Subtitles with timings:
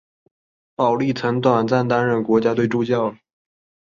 [0.73, 3.15] 保历曾短暂担任国家队助教。